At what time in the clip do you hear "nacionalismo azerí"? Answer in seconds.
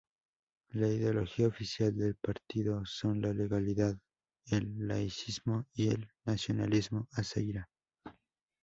6.25-7.53